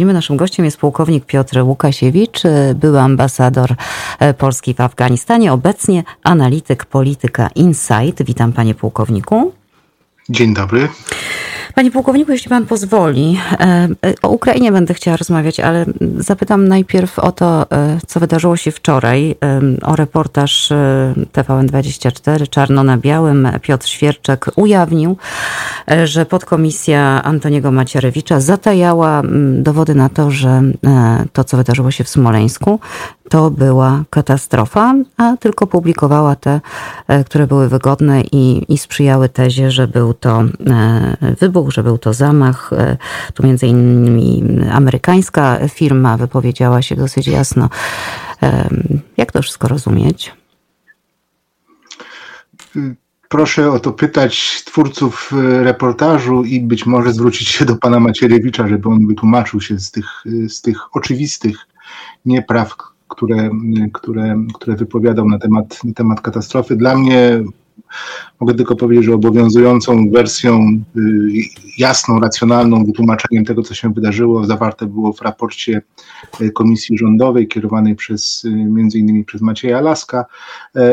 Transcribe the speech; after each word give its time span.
Naszym 0.00 0.36
gościem 0.36 0.64
jest 0.64 0.76
pułkownik 0.76 1.24
Piotr 1.24 1.58
Łukasiewicz, 1.58 2.42
były 2.74 3.00
ambasador 3.00 3.74
e, 4.18 4.34
Polski 4.34 4.74
w 4.74 4.80
Afganistanie, 4.80 5.52
obecnie 5.52 6.04
analityk 6.22 6.84
polityka 6.84 7.48
Insight. 7.54 8.22
Witam 8.24 8.52
panie 8.52 8.74
pułkowniku. 8.74 9.52
Dzień 10.28 10.54
dobry. 10.54 10.88
Panie 11.78 11.90
pułkowniku, 11.90 12.32
jeśli 12.32 12.48
pan 12.48 12.66
pozwoli, 12.66 13.38
e, 13.52 13.88
e, 14.06 14.14
o 14.22 14.28
Ukrainie 14.28 14.72
będę 14.72 14.94
chciała 14.94 15.16
rozmawiać, 15.16 15.60
ale 15.60 15.86
zapytam 16.16 16.68
najpierw 16.68 17.18
o 17.18 17.32
to, 17.32 17.66
e, 17.72 17.98
co 18.06 18.20
wydarzyło 18.20 18.56
się 18.56 18.70
wczoraj, 18.70 19.34
o 19.82 19.96
reportaż 19.96 20.72
TVN24 21.32 22.48
Czarno 22.48 22.82
na 22.82 22.96
Białym. 22.96 23.48
Piotr 23.62 23.86
Świerczek 23.88 24.46
ujawnił, 24.56 25.16
że 26.04 26.26
podkomisja 26.26 27.22
Antoniego 27.24 27.70
Macierewicza 27.70 28.40
zatajała 28.40 29.22
dowody 29.52 29.94
na 29.94 30.08
to, 30.08 30.30
że 30.30 30.62
to, 31.32 31.44
co 31.44 31.56
wydarzyło 31.56 31.90
się 31.90 32.04
w 32.04 32.08
Smoleńsku, 32.08 32.80
to 33.28 33.50
była 33.50 34.04
katastrofa, 34.10 34.94
a 35.16 35.36
tylko 35.36 35.66
publikowała 35.66 36.36
te, 36.36 36.60
które 37.26 37.46
były 37.46 37.68
wygodne 37.68 38.22
i, 38.32 38.72
i 38.72 38.78
sprzyjały 38.78 39.28
tezie, 39.28 39.70
że 39.70 39.88
był 39.88 40.14
to 40.14 40.44
wybuch 41.40 41.67
że 41.70 41.82
był 41.82 41.98
to 41.98 42.12
zamach. 42.12 42.72
E, 42.72 42.96
tu 43.34 43.46
między 43.46 43.66
innymi 43.66 44.44
amerykańska 44.72 45.58
firma 45.68 46.16
wypowiedziała 46.16 46.82
się 46.82 46.96
dosyć 46.96 47.26
jasno. 47.26 47.68
E, 48.42 48.68
jak 49.16 49.32
to 49.32 49.42
wszystko 49.42 49.68
rozumieć? 49.68 50.32
Proszę 53.28 53.70
o 53.70 53.80
to 53.80 53.92
pytać 53.92 54.62
twórców 54.64 55.30
e, 55.32 55.64
reportażu 55.64 56.44
i 56.44 56.60
być 56.60 56.86
może 56.86 57.12
zwrócić 57.12 57.48
się 57.48 57.64
do 57.64 57.76
pana 57.76 58.00
Macierewicza, 58.00 58.68
żeby 58.68 58.88
on 58.88 59.06
wytłumaczył 59.06 59.60
się 59.60 59.78
z 59.78 59.90
tych, 59.90 60.24
z 60.48 60.62
tych 60.62 60.96
oczywistych 60.96 61.56
niepraw, 62.24 62.74
które, 63.08 63.50
które, 63.92 64.44
które 64.54 64.76
wypowiadał 64.76 65.28
na 65.28 65.38
temat, 65.38 65.84
na 65.84 65.92
temat 65.92 66.20
katastrofy. 66.20 66.76
Dla 66.76 66.96
mnie 66.96 67.40
Mogę 68.40 68.54
tylko 68.54 68.76
powiedzieć, 68.76 69.04
że 69.04 69.14
obowiązującą 69.14 70.10
wersją, 70.10 70.82
y, 70.96 71.00
jasną, 71.78 72.20
racjonalną 72.20 72.84
wytłumaczeniem 72.84 73.44
tego, 73.44 73.62
co 73.62 73.74
się 73.74 73.92
wydarzyło, 73.92 74.44
zawarte 74.44 74.86
było 74.86 75.12
w 75.12 75.22
raporcie 75.22 75.82
y, 76.40 76.50
Komisji 76.50 76.98
Rządowej 76.98 77.48
kierowanej 77.48 77.96
przez 77.96 78.44
y, 78.44 78.50
między 78.50 78.98
innymi 78.98 79.24
przez 79.24 79.40
Macieja 79.40 79.80
Laska 79.80 80.26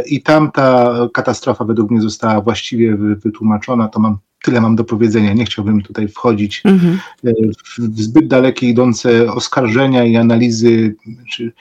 i 0.05 0.21
tam 0.21 0.51
ta 0.51 0.95
katastrofa 1.13 1.65
według 1.65 1.91
mnie 1.91 2.01
została 2.01 2.41
właściwie 2.41 2.97
wytłumaczona. 2.97 3.87
To 3.87 3.99
mam 3.99 4.17
tyle 4.45 4.61
mam 4.61 4.75
do 4.75 4.83
powiedzenia. 4.83 5.33
Nie 5.33 5.45
chciałbym 5.45 5.81
tutaj 5.81 6.07
wchodzić 6.07 6.61
mhm. 6.65 6.99
w 7.77 8.01
zbyt 8.01 8.27
dalekie 8.27 8.69
idące 8.69 9.31
oskarżenia 9.31 10.03
i 10.03 10.15
analizy. 10.15 10.95
Czy 11.31 11.51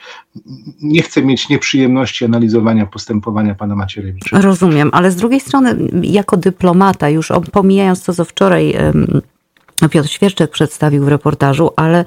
nie 0.81 1.01
chcę 1.01 1.21
mieć 1.21 1.49
nieprzyjemności 1.49 2.25
analizowania 2.25 2.85
postępowania 2.85 3.55
pana 3.55 3.75
Macierewicza. 3.75 4.41
Rozumiem, 4.41 4.89
ale 4.93 5.11
z 5.11 5.15
drugiej 5.15 5.39
strony, 5.39 5.75
jako 6.01 6.37
dyplomata, 6.37 7.09
już 7.09 7.31
pomijając 7.51 8.03
to, 8.03 8.13
co 8.13 8.25
wczoraj 8.25 8.75
Piotr 9.91 10.09
Świerczek 10.09 10.51
przedstawił 10.51 11.05
w 11.05 11.07
reportażu, 11.07 11.69
ale 11.75 12.05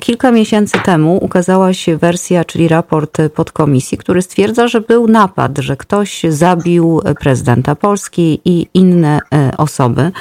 kilka 0.00 0.32
miesięcy 0.32 0.78
temu 0.84 1.18
ukazała 1.24 1.72
się 1.72 1.96
wersja, 1.96 2.44
czyli 2.44 2.68
raport 2.68 3.18
podkomisji, 3.34 3.98
który 3.98 4.22
stwierdza, 4.22 4.68
że 4.68 4.80
był 4.80 5.08
napad, 5.08 5.58
że 5.58 5.76
ktoś 5.76 6.22
zabił 6.28 7.00
prezydenta 7.20 7.74
Polski 7.74 8.40
i 8.44 8.66
inne 8.74 9.18
e, 9.34 9.56
osoby. 9.56 10.12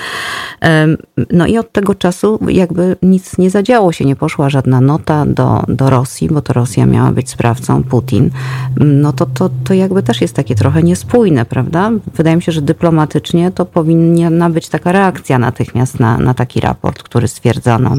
No 1.32 1.46
i 1.46 1.58
od 1.58 1.72
tego 1.72 1.96
czasu 1.96 2.40
jakby 2.48 2.96
nic 3.02 3.38
nie 3.38 3.50
zadziało 3.50 3.92
się, 3.92 4.06
nie 4.06 4.16
poszła 4.16 4.50
żadna 4.50 4.82
nota 4.82 5.26
do, 5.26 5.64
do 5.68 5.90
Rosji, 5.90 6.28
bo 6.28 6.42
to 6.42 6.54
Rosja 6.54 6.86
miała 6.86 7.12
być 7.12 7.30
sprawcą, 7.30 7.84
Putin. 7.84 8.30
No 8.78 9.14
to, 9.14 9.26
to, 9.26 9.50
to 9.64 9.74
jakby 9.74 10.04
też 10.04 10.22
jest 10.22 10.34
takie 10.34 10.56
trochę 10.56 10.84
niespójne, 10.84 11.46
prawda? 11.46 11.92
Wydaje 12.16 12.36
mi 12.36 12.42
się, 12.42 12.52
że 12.52 12.62
dyplomatycznie 12.62 13.52
to 13.52 13.66
powinna 13.66 14.50
być 14.50 14.70
taka 14.70 14.92
reakcja 14.92 15.40
natychmiast 15.76 16.00
na, 16.00 16.18
na 16.18 16.34
taki 16.34 16.60
raport, 16.60 17.04
który 17.04 17.28
stwierdzono 17.28 17.96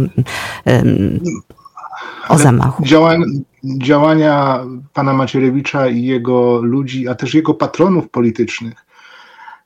o 2.28 2.38
zamachu. 2.38 2.84
Działań, 2.84 3.22
działania 3.64 4.64
pana 4.92 5.12
Macierewicza 5.12 5.88
i 5.88 6.03
jego 6.03 6.62
ludzi, 6.62 7.09
a 7.09 7.14
też 7.14 7.34
jego 7.34 7.54
patronów 7.54 8.10
politycznych 8.10 8.87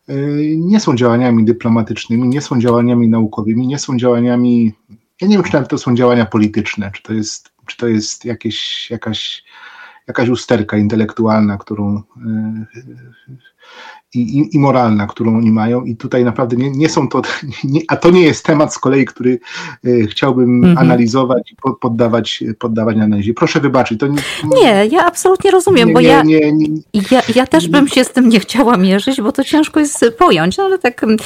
y, 0.09 0.55
nie 0.59 0.81
są 0.81 0.97
działaniami 0.97 1.45
dyplomatycznymi, 1.45 2.29
nie 2.29 2.41
są 2.41 2.61
działaniami 2.61 3.09
naukowymi, 3.09 3.67
nie 3.67 3.79
są 3.79 3.99
działaniami, 3.99 4.73
ja 5.21 5.29
nie 5.29 5.37
wiem, 5.37 5.45
czy 5.45 5.53
nawet 5.53 5.69
to 5.69 5.79
są 5.79 5.95
działania 5.95 6.27
polityczne, 6.27 6.91
czy 6.95 7.03
to 7.03 7.13
jest, 7.13 7.53
czy 7.67 7.77
to 7.77 7.89
jest 7.89 8.25
jakieś, 8.25 8.91
jakaś, 8.91 9.45
jakaś 10.09 10.29
usterka 10.29 10.77
intelektualna, 10.77 11.59
którą 11.59 11.97
y, 11.97 12.01
i, 14.15 14.39
i, 14.39 14.57
i, 14.57 14.59
moralna, 14.59 15.07
którą 15.07 15.37
oni 15.37 15.53
mają. 15.53 15.85
I 15.85 15.97
tutaj 15.97 16.25
naprawdę 16.25 16.57
nie, 16.57 16.71
nie 16.71 16.89
są 16.89 17.09
to, 17.09 17.23
nie, 17.65 17.81
a 17.89 17.97
to 17.97 18.11
nie 18.11 18.23
jest 18.23 18.45
temat 18.45 18.75
z 18.75 18.79
kolei, 18.79 19.05
który 19.05 19.39
y, 19.87 20.07
chciałbym 20.11 20.65
mm 20.65 20.75
-hmm. 20.75 20.81
analizować 20.81 21.53
i 21.53 21.57
poddawać, 21.81 22.45
poddawać 22.59 22.97
analizie. 22.97 23.35
Proszę 23.35 23.61
wybaczyć. 23.61 24.01
To 24.01 24.07
nie, 24.07 24.23
nie, 24.45 24.87
ja 24.87 25.07
absolutnie 25.07 25.51
rozumiem, 25.51 25.89
nie, 25.89 25.95
bo 25.95 26.01
ja, 26.01 26.23
ja, 27.11 27.23
ja 27.35 27.47
też 27.47 27.69
bym 27.69 27.89
się 27.89 28.05
z 28.05 28.13
tym 28.13 28.29
nie 28.29 28.41
chciała 28.41 28.77
mierzyć, 28.77 29.21
bo 29.21 29.33
to 29.33 29.45
ciężko 29.45 29.81
jest 29.81 30.05
pojąć, 30.19 30.57
no 30.57 30.65
ale 30.65 30.79
tak 30.79 31.03
mm, 31.05 31.19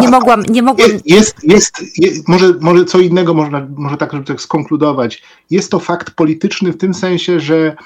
nie 0.00 0.08
mogłam. 0.08 0.42
Nie 0.42 0.62
mogłam... 0.62 0.90
Jest, 1.04 1.44
jest, 1.44 1.98
jest 1.98 2.28
może, 2.28 2.54
może 2.60 2.84
co 2.84 3.00
innego, 3.00 3.34
można, 3.34 3.66
może 3.76 3.96
tak, 3.96 4.12
żeby 4.12 4.24
tak 4.24 4.40
skonkludować. 4.40 5.22
Jest 5.50 5.70
to 5.70 5.78
fakt 5.78 6.10
polityczny 6.10 6.72
w 6.72 6.76
tym 6.76 6.94
sensie, 6.94 7.40
że, 7.40 7.65
e, 7.66 7.76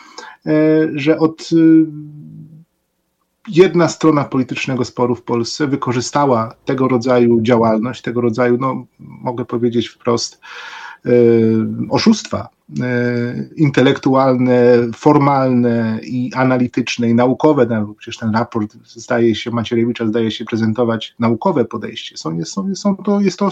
że 0.95 1.19
od 1.19 1.51
jedna 3.49 3.89
strona 3.89 4.25
politycznego 4.25 4.85
sporu 4.85 5.15
w 5.15 5.23
Polsce 5.23 5.67
wykorzystała 5.67 6.55
tego 6.65 6.89
rodzaju 6.89 7.41
działalność, 7.43 8.03
tego 8.03 8.21
rodzaju, 8.21 8.57
no 8.61 8.87
mogę 8.99 9.45
powiedzieć 9.45 9.89
wprost, 9.89 10.41
yy, 11.05 11.67
oszustwa. 11.91 12.39
E, 12.39 12.60
intelektualne, 13.57 14.77
formalne 14.97 16.01
i 16.03 16.31
analityczne 16.35 17.11
i 17.11 17.15
naukowe, 17.15 17.67
no, 17.67 17.95
przecież 17.99 18.19
ten 18.19 18.35
raport 18.35 18.77
zdaje 18.85 19.35
się, 19.35 19.51
Macierewicza 19.51 20.07
zdaje 20.07 20.31
się 20.31 20.45
prezentować 20.45 21.15
naukowe 21.19 21.65
podejście. 21.65 22.17
Są, 22.17 22.45
są, 22.45 22.75
są 22.75 22.97
to, 22.97 23.21
jest, 23.21 23.39
to, 23.39 23.51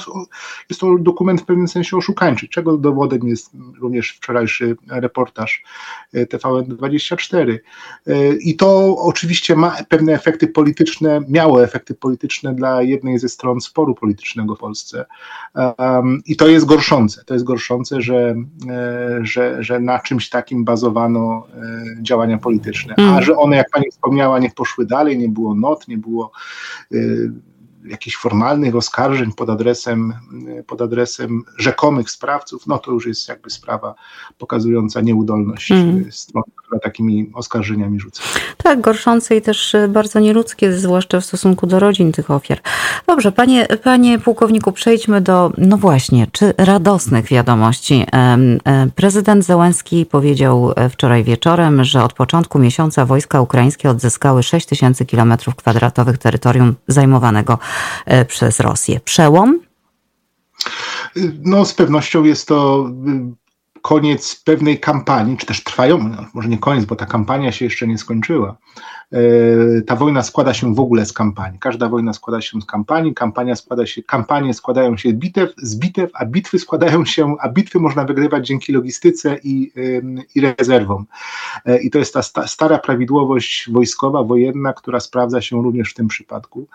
jest 0.71 0.81
to 0.81 0.99
dokument 0.99 1.41
w 1.41 1.45
pewnym 1.45 1.69
sensie 1.69 1.97
oszukańczy, 1.97 2.49
czego 2.49 2.79
dowodem 2.79 3.29
jest 3.29 3.51
również 3.81 4.11
wczorajszy 4.11 4.77
reportaż 4.89 5.63
e, 6.13 6.27
TVN24. 6.27 7.59
E, 8.07 8.33
I 8.35 8.57
to 8.57 8.97
oczywiście 8.99 9.57
ma 9.57 9.77
pewne 9.89 10.13
efekty 10.13 10.49
polityczne, 10.49 11.21
miało 11.29 11.65
efekty 11.65 11.95
polityczne 11.95 12.55
dla 12.55 12.83
jednej 12.83 13.19
ze 13.19 13.29
stron 13.29 13.61
sporu 13.61 13.95
politycznego 13.95 14.55
w 14.55 14.59
Polsce. 14.59 15.05
I 16.27 16.37
to 16.37 16.49
jest 16.49 16.67
gorszące. 16.67 17.25
To 17.25 17.35
jest 17.35 17.47
gorszące, 17.47 18.03
że 18.03 18.35
że, 19.23 19.63
że 19.63 19.81
na 19.81 19.99
czymś 19.99 20.29
takim 20.29 20.65
bazowano 20.65 21.47
e, 21.55 22.03
działania 22.03 22.39
polityczne. 22.39 22.95
A 22.97 23.03
mm. 23.03 23.23
że 23.23 23.37
one, 23.37 23.57
jak 23.57 23.71
pani 23.71 23.91
wspomniała, 23.91 24.39
nie 24.39 24.51
poszły 24.51 24.87
dalej, 24.87 25.19
nie 25.19 25.29
było 25.29 25.55
not, 25.55 25.89
nie 25.89 25.99
było 25.99 26.31
e, 26.95 26.97
jakichś 27.89 28.17
formalnych 28.17 28.77
oskarżeń 28.77 29.33
pod 29.33 29.51
adresem, 29.51 30.15
pod 30.67 30.83
adresem 30.83 31.43
rzekomych 31.59 32.11
sprawców, 32.11 32.67
no 32.67 32.79
to 32.79 32.91
już 32.91 33.07
jest 33.07 33.29
jakby 33.29 33.51
sprawa 33.51 33.95
pokazująca 34.39 35.01
nieudolność 35.01 35.73
mm. 35.73 36.13
strony, 36.13 36.47
która 36.57 36.81
takimi 36.81 37.31
oskarżeniami 37.35 38.01
rzuca. 38.01 38.23
Tak, 38.57 38.81
gorszące 38.81 39.37
i 39.37 39.43
też 39.43 39.77
bardzo 39.89 40.21
nieludzkie, 40.21 40.73
zwłaszcza 40.73 41.21
w 41.21 41.25
stosunku 41.25 41.67
do 41.67 41.81
rodzin 41.81 42.13
tych 42.13 42.31
ofiar. 42.31 42.61
Dobrze, 43.07 43.33
panie, 43.33 43.67
panie 43.85 44.19
pułkowniku, 44.19 44.73
przejdźmy 44.73 45.21
do, 45.21 45.53
no 45.59 45.77
właśnie, 45.77 46.27
czy 46.33 46.55
radosnych 46.59 47.27
wiadomości. 47.27 48.07
Prezydent 48.95 49.45
Załęski 49.45 50.07
powiedział 50.07 50.73
wczoraj 50.91 51.25
wieczorem, 51.25 51.85
że 51.85 52.05
od 52.05 52.13
początku 52.13 52.59
miesiąca 52.59 53.07
wojska 53.07 53.41
ukraińskie 53.41 53.91
odzyskały 53.91 54.43
6 54.43 54.67
tysięcy 54.67 55.07
kilometrów 55.07 55.55
kwadratowych 55.55 56.19
terytorium 56.19 56.75
zajmowanego 56.89 57.49
E, 57.49 57.59
przez 58.29 58.61
Rosję. 58.61 59.01
Przełom? 59.01 59.61
No, 61.43 61.65
z 61.65 61.75
pewnością 61.75 62.25
jest 62.25 62.49
to 62.49 62.91
y, 63.09 63.81
koniec 63.83 64.43
pewnej 64.45 64.81
kampanii, 64.81 65.37
czy 65.37 65.47
też 65.47 65.65
trwają, 65.65 65.99
no, 65.99 66.25
może 66.35 66.49
nie 66.49 66.59
koniec, 66.59 66.85
bo 66.85 66.97
ta 66.97 67.07
kampania 67.07 67.53
się 67.53 67.65
jeszcze 67.65 67.87
nie 67.87 67.99
skończyła, 67.99 68.57
ta 69.87 69.97
wojna 69.97 70.23
składa 70.23 70.55
się 70.55 70.75
w 70.75 70.81
ogóle 70.81 71.07
z 71.07 71.13
kampanii. 71.13 71.59
Każda 71.59 71.89
wojna 71.89 72.13
składa 72.13 72.41
się 72.41 72.61
z 72.61 72.65
kampanii, 72.65 73.15
kampania 73.15 73.57
składa 73.57 73.87
się, 73.87 74.03
kampanie 74.03 74.55
składają 74.55 74.97
się 74.97 75.13
bitew, 75.13 75.51
z 75.63 75.77
bitew, 75.77 76.11
a 76.15 76.27
bitwy 76.27 76.59
składają 76.59 77.05
się, 77.05 77.35
a 77.41 77.49
bitwy 77.49 77.81
można 77.81 78.05
wygrywać 78.05 78.47
dzięki 78.47 78.73
logistyce 78.73 79.39
i, 79.45 79.73
i 80.35 80.41
rezerwom. 80.41 81.07
I 81.83 81.91
to 81.91 81.99
jest 81.99 82.15
ta 82.15 82.47
stara 82.47 82.79
prawidłowość 82.79 83.71
wojskowa, 83.73 84.23
wojenna, 84.23 84.73
która 84.73 85.01
sprawdza 85.01 85.41
się 85.41 85.63
również 85.63 85.91
w 85.91 85.95
tym 85.95 86.09
przypadku. 86.09 86.67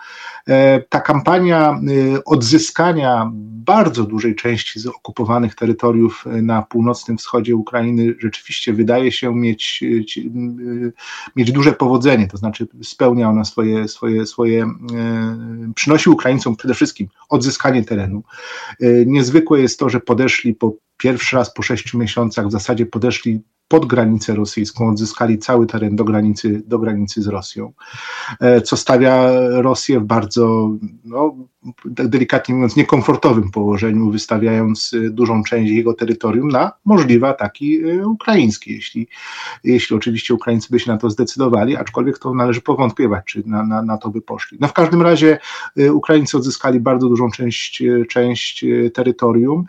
Ta 0.88 1.00
kampania 1.00 1.80
odzyskania 2.24 3.30
bardzo 3.66 4.04
dużej 4.04 4.34
części 4.34 4.80
z 4.80 4.86
okupowanych 4.86 5.54
terytoriów 5.54 6.24
na 6.42 6.62
północnym 6.62 7.18
wschodzie 7.18 7.56
Ukrainy 7.56 8.14
rzeczywiście 8.18 8.72
wydaje 8.72 9.12
się 9.12 9.34
mieć, 9.34 9.84
mieć 11.36 11.52
duże 11.52 11.72
powodzenie, 11.72 12.23
to 12.28 12.36
znaczy 12.36 12.66
spełnia 12.82 13.28
ona 13.28 13.44
swoje, 13.44 13.88
swoje, 13.88 14.26
swoje 14.26 14.62
e, 14.64 15.72
przynosi 15.74 16.10
Ukraińcom 16.10 16.56
przede 16.56 16.74
wszystkim 16.74 17.08
odzyskanie 17.28 17.84
terenu. 17.84 18.22
E, 18.80 18.86
niezwykłe 19.06 19.60
jest 19.60 19.78
to, 19.78 19.88
że 19.88 20.00
podeszli 20.00 20.54
po 20.54 20.76
pierwszy 20.96 21.36
raz 21.36 21.54
po 21.54 21.62
sześciu 21.62 21.98
miesiącach, 21.98 22.48
w 22.48 22.52
zasadzie 22.52 22.86
podeszli 22.86 23.40
pod 23.68 23.86
granicę 23.86 24.34
rosyjską, 24.34 24.88
odzyskali 24.88 25.38
cały 25.38 25.66
teren 25.66 25.96
do 25.96 26.04
granicy, 26.04 26.62
do 26.66 26.78
granicy 26.78 27.22
z 27.22 27.26
Rosją, 27.26 27.72
e, 28.40 28.60
co 28.60 28.76
stawia 28.76 29.30
Rosję 29.50 30.00
w 30.00 30.04
bardzo, 30.04 30.70
no, 31.04 31.36
delikatnie 31.86 32.54
mówiąc, 32.54 32.76
niekomfortowym 32.76 33.50
położeniu, 33.50 34.10
wystawiając 34.10 34.94
e, 34.94 35.10
dużą 35.10 35.42
część 35.42 35.72
jego 35.72 35.94
terytorium 35.94 36.48
na 36.48 36.72
możliwe 36.84 37.28
ataki 37.28 37.84
e, 37.84 38.06
ukraińskie, 38.06 38.74
jeśli, 38.74 39.08
jeśli 39.64 39.96
oczywiście 39.96 40.34
Ukraińcy 40.34 40.68
by 40.70 40.80
się 40.80 40.92
na 40.92 40.98
to 40.98 41.10
zdecydowali, 41.10 41.76
aczkolwiek 41.76 42.18
to 42.18 42.34
należy 42.34 42.60
powątpiewać, 42.60 43.24
czy 43.26 43.42
na, 43.46 43.66
na, 43.66 43.82
na 43.82 43.98
to 43.98 44.10
by 44.10 44.20
poszli. 44.20 44.58
No 44.60 44.68
w 44.68 44.72
każdym 44.72 45.02
razie 45.02 45.38
Ukraińcy 45.92 46.36
odzyskali 46.36 46.80
bardzo 46.80 47.08
dużą 47.08 47.30
część, 47.30 47.82
część 48.08 48.64
terytorium. 48.94 49.64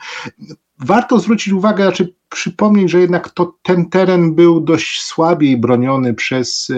Warto 0.80 1.20
zwrócić 1.20 1.54
uwagę, 1.54 1.84
znaczy 1.84 2.14
przypomnieć, 2.30 2.92
że 2.92 3.00
jednak 3.00 3.30
to, 3.30 3.56
ten 3.64 3.90
teren 3.90 4.36
był 4.36 4.60
dość 4.62 5.02
słabiej 5.02 5.58
broniony 5.58 6.14
przez, 6.14 6.72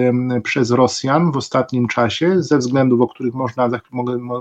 przez 0.44 0.71
Rosjan 0.71 1.31
w 1.31 1.38
ostatnim 1.38 1.88
czasie, 1.88 2.44
ze 2.44 2.57
względów, 2.57 3.01
o 3.01 3.07
których 3.07 3.33
można, 3.33 3.69
za, 3.69 3.79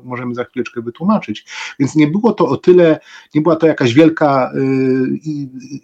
możemy 0.04 0.34
za 0.34 0.44
chwileczkę 0.44 0.80
wytłumaczyć. 0.82 1.46
Więc 1.78 1.96
nie 1.96 2.06
było 2.06 2.32
to 2.32 2.48
o 2.48 2.56
tyle, 2.56 3.00
nie 3.34 3.40
była 3.40 3.56
to 3.56 3.66
jakaś 3.66 3.94
wielka, 3.94 4.52
y, 4.54 4.60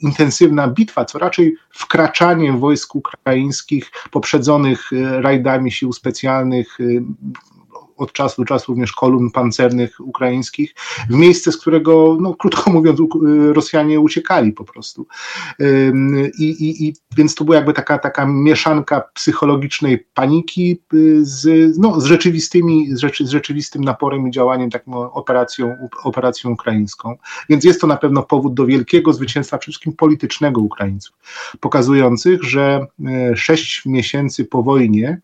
intensywna 0.01 0.69
bitwa, 0.69 1.05
co 1.05 1.19
raczej 1.19 1.57
wkraczanie 1.71 2.53
wojsk 2.53 2.95
ukraińskich 2.95 3.91
poprzedzonych 4.11 4.93
y, 4.93 5.23
rajdami 5.23 5.73
sił 5.73 5.93
specjalnych, 5.93 6.81
y, 6.81 7.03
od 8.03 8.13
czasu 8.13 8.43
do 8.43 8.47
czasu 8.47 8.73
również 8.73 8.93
kolumn 8.93 9.31
pancernych 9.31 10.01
ukraińskich, 10.01 10.75
w 11.11 11.15
miejsce, 11.15 11.53
z 11.53 11.57
którego, 11.57 12.17
no, 12.21 12.35
krótko 12.35 12.71
mówiąc, 12.77 13.01
Rosjanie 13.53 14.01
uciekali 14.01 14.53
po 14.53 14.65
prostu. 14.65 15.07
I, 16.39 16.45
i, 16.45 16.89
i 16.89 16.95
więc 17.17 17.35
to 17.35 17.45
była 17.45 17.57
jakby 17.57 17.73
taka, 17.73 17.99
taka 17.99 18.27
mieszanka 18.27 19.01
psychologicznej 19.15 19.99
paniki 20.15 20.81
y, 20.95 21.25
z, 21.25 21.75
no, 21.79 22.01
z, 22.01 22.05
rzeczywistymi, 22.05 22.97
z, 22.97 22.99
rzeczy, 22.99 23.27
z 23.27 23.31
rzeczywistym 23.31 23.85
naporem 23.85 24.29
i 24.29 24.31
działaniem, 24.31 24.71
taką 24.71 25.13
operacją, 25.13 25.89
operacją 26.05 26.51
ukraińską. 26.51 27.17
Więc 27.49 27.65
jest 27.65 27.81
to 27.81 27.87
na 27.87 27.97
pewno 27.97 28.23
powód 28.23 28.55
do 28.55 28.67
wielkiego 28.67 29.13
zwycięstwa, 29.13 29.59
przede 29.59 29.73
wszystkim 29.73 29.93
politycznego 29.93 30.61
Ukraińców, 30.61 31.17
pokazujących, 31.61 32.43
że 32.43 32.87
e, 33.07 33.37
sześć 33.37 33.83
miesięcy 33.87 34.45
po 34.45 34.63
wojnie, 34.63 35.21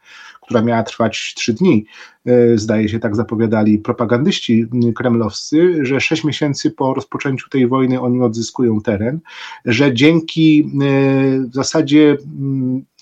która 0.48 0.62
miała 0.62 0.82
trwać 0.82 1.34
trzy 1.36 1.52
dni. 1.52 1.84
E, 2.26 2.58
zdaje 2.58 2.88
się, 2.88 2.98
tak 2.98 3.16
zapowiadali 3.16 3.78
propagandyści 3.78 4.66
kremlowscy, 4.94 5.86
że 5.86 6.00
sześć 6.00 6.24
miesięcy 6.24 6.70
po 6.70 6.94
rozpoczęciu 6.94 7.48
tej 7.48 7.66
wojny 7.66 8.00
oni 8.00 8.20
odzyskują 8.20 8.80
teren, 8.80 9.20
że 9.64 9.94
dzięki 9.94 10.60
e, 10.60 10.88
w 11.40 11.54
zasadzie 11.54 12.16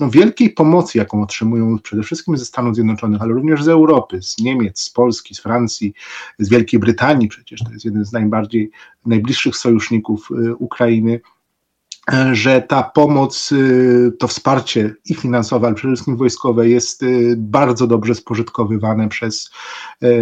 no, 0.01 0.11
wielkiej 0.11 0.51
pomocy, 0.51 0.99
jaką 0.99 1.23
otrzymują 1.23 1.79
przede 1.79 2.03
wszystkim 2.03 2.37
ze 2.37 2.45
Stanów 2.45 2.75
Zjednoczonych, 2.75 3.23
ale 3.23 3.33
również 3.33 3.65
z 3.65 3.69
Europy, 3.69 4.23
z 4.23 4.39
Niemiec, 4.39 4.81
z 4.81 4.91
Polski, 4.91 5.35
z 5.35 5.41
Francji, 5.41 5.93
z 6.39 6.49
Wielkiej 6.49 6.81
Brytanii, 6.81 7.29
przecież 7.29 7.65
to 7.65 7.73
jest 7.73 7.85
jeden 7.85 8.05
z 8.05 8.13
najbardziej 8.13 8.71
najbliższych 9.07 9.57
sojuszników 9.57 10.29
e, 10.31 10.55
Ukrainy, 10.55 11.21
że 12.33 12.63
ta 12.63 12.83
pomoc, 12.83 13.53
y, 13.53 14.13
to 14.19 14.29
wsparcie 14.29 14.95
i 15.05 15.15
finansowe, 15.15 15.67
ale 15.67 15.77
przede 15.77 15.95
wszystkim 15.95 16.17
wojskowe 16.17 16.69
jest 16.69 17.03
y, 17.03 17.35
bardzo 17.39 17.87
dobrze 17.87 18.15
spożytkowywane 18.15 19.09
przez, 19.09 19.51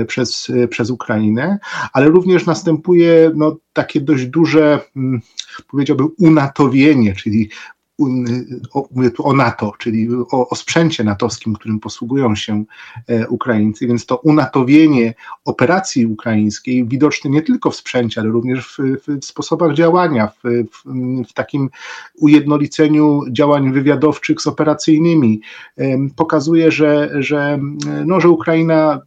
przez, 0.06 0.52
przez 0.70 0.90
Ukrainę, 0.90 1.58
ale 1.92 2.08
również 2.08 2.46
następuje 2.46 3.30
no, 3.34 3.56
takie 3.72 4.00
dość 4.00 4.26
duże, 4.26 4.80
mm, 4.96 5.20
powiedziałbym, 5.70 6.08
unatowienie, 6.18 7.14
czyli 7.14 7.50
mówię 8.90 9.10
tu 9.10 9.26
o 9.26 9.32
NATO, 9.32 9.72
czyli 9.78 10.08
o, 10.30 10.48
o 10.48 10.56
sprzęcie 10.56 11.04
natowskim, 11.04 11.54
którym 11.54 11.80
posługują 11.80 12.34
się 12.34 12.64
e, 13.08 13.28
Ukraińcy, 13.28 13.86
więc 13.86 14.06
to 14.06 14.16
unatowienie 14.16 15.14
operacji 15.44 16.06
ukraińskiej 16.06 16.88
widoczne 16.88 17.30
nie 17.30 17.42
tylko 17.42 17.70
w 17.70 17.76
sprzęcie, 17.76 18.20
ale 18.20 18.30
również 18.30 18.78
w, 18.78 19.20
w 19.20 19.24
sposobach 19.24 19.74
działania, 19.74 20.26
w, 20.26 20.42
w, 20.72 20.84
w, 21.28 21.32
takim 21.32 21.70
ujednoliceniu 22.20 23.20
działań 23.30 23.72
wywiadowczych 23.72 24.40
z 24.40 24.46
operacyjnymi, 24.46 25.40
pokazuje, 26.16 26.70
że, 26.70 27.10
że, 27.22 27.58
no, 28.06 28.20
że 28.20 28.28
Ukraina 28.28 29.00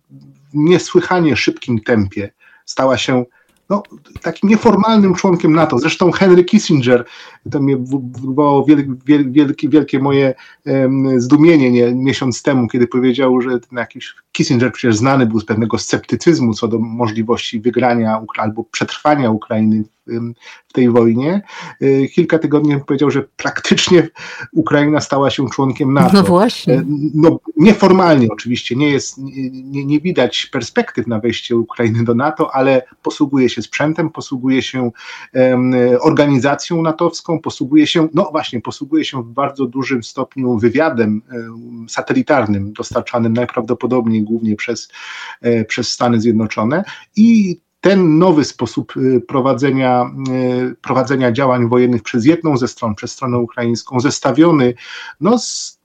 w 0.54 0.54
niesłychanie 0.54 1.36
szybkim 1.36 1.80
tempie 1.82 2.32
stała 2.66 2.98
się 2.98 3.26
no, 3.70 3.84
takim 4.22 4.50
nieformalnym 4.50 5.16
członkiem 5.16 5.54
NATO. 5.54 5.80
Zresztą 5.80 6.12
Henry 6.12 6.44
Kissinger, 6.44 7.06
to 7.52 7.60
mnie 7.60 7.78
wywołało 8.22 8.66
wielkie, 8.66 9.70
wielkie, 9.70 10.00
moje 10.00 10.34
um, 10.66 11.22
zdumienie 11.22 11.72
nie, 11.72 11.96
miesiąc 11.96 12.44
temu, 12.44 12.68
kiedy 12.68 12.88
powiedział, 12.88 13.42
że 13.42 13.60
jakiś 13.72 14.16
Kissinger 14.32 14.74
przecież 14.74 14.98
znany 14.98 15.26
był 15.26 15.40
z 15.40 15.46
pewnego 15.46 15.78
sceptycyzmu 15.78 16.54
co 16.54 16.68
do 16.68 16.80
możliwości 16.80 17.60
wygrania 17.60 18.22
albo 18.38 18.64
przetrwania 18.64 19.32
Ukrainy 19.32 19.84
w 20.68 20.74
tej 20.74 20.90
wojnie. 20.90 21.42
Y, 21.82 22.10
kilka 22.14 22.40
tygodni 22.40 22.80
powiedział, 22.88 23.12
że 23.12 23.24
praktycznie 23.38 24.08
Ukraina 24.54 25.02
stała 25.02 25.30
się 25.30 25.50
członkiem 25.50 25.94
NATO. 25.94 26.14
No 26.14 26.24
właśnie. 26.24 26.74
Y, 26.74 26.86
no, 27.14 27.40
nieformalnie 27.58 28.28
oczywiście, 28.32 28.76
nie, 28.76 28.90
jest, 28.90 29.18
nie, 29.18 29.86
nie 29.86 30.00
widać 30.00 30.46
perspektyw 30.46 31.08
na 31.08 31.20
wejście 31.20 31.58
Ukrainy 31.58 32.04
do 32.04 32.16
NATO, 32.16 32.56
ale 32.56 32.82
posługuje 33.04 33.50
się 33.50 33.62
sprzętem, 33.62 34.10
posługuje 34.10 34.62
się 34.62 34.92
organizacją 36.02 36.82
natowską, 36.82 37.40
posługuje 37.40 37.88
się, 37.88 38.08
no 38.14 38.30
właśnie, 38.32 38.62
posługuje 38.62 39.06
się 39.06 39.24
w 39.24 39.28
bardzo 39.28 39.66
dużym 39.66 40.04
stopniu 40.04 40.58
wywiadem 40.58 41.22
satelitarnym 41.90 42.74
dostarczanym 42.74 43.34
najprawdopodobniej 43.34 44.24
głównie 44.24 44.56
przez, 44.56 44.90
e, 45.42 45.66
przez 45.66 45.92
Stany 45.92 46.22
Zjednoczone 46.22 46.84
i 47.16 47.60
ten 47.88 48.18
nowy 48.18 48.44
sposób 48.44 48.98
y, 48.98 49.22
prowadzenia, 49.22 50.12
y, 50.72 50.76
prowadzenia 50.82 51.32
działań 51.32 51.70
wojennych 51.70 52.04
przez 52.04 52.26
jedną 52.26 52.58
ze 52.58 52.68
stron, 52.68 52.96
przez 52.96 53.12
stronę 53.12 53.38
ukraińską, 53.38 54.00
zestawiony 54.00 54.74
no, 55.22 55.40
z 55.40 55.80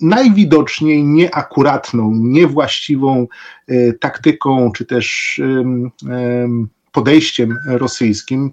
najwidoczniej 0.00 1.04
nieakuratną, 1.04 2.12
niewłaściwą 2.14 3.26
y, 3.70 3.98
taktyką 4.00 4.72
czy 4.72 4.84
też 4.84 5.40
podejściem 6.92 7.54
rosyjskim, 7.66 8.52